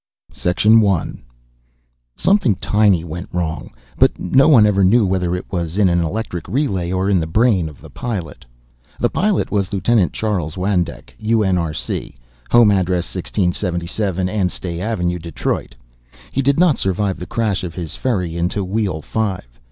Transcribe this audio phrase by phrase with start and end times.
[0.81, 1.23] _1.
[2.15, 3.69] Something tiny went wrong,
[3.99, 7.27] but no one ever knew whether it was in an electric relay or in the
[7.27, 8.43] brain of the pilot.
[8.99, 12.15] The pilot was Lieutenant Charles Wandek, UNRC,
[12.49, 15.75] home address: 1677 Anstey Avenue, Detroit.
[16.31, 19.45] He did not survive the crash of his ferry into Wheel Five.